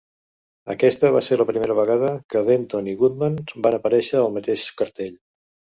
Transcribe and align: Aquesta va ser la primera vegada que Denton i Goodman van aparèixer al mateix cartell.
Aquesta 0.75 1.11
va 1.15 1.21
ser 1.27 1.37
la 1.41 1.47
primera 1.51 1.75
vegada 1.81 2.11
que 2.35 2.43
Denton 2.49 2.91
i 2.95 2.99
Goodman 3.03 3.39
van 3.69 3.79
aparèixer 3.81 4.21
al 4.25 4.37
mateix 4.41 4.71
cartell. 4.83 5.25